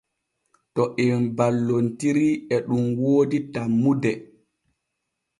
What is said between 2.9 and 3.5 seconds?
woodi